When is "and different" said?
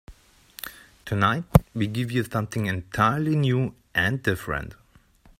3.93-4.73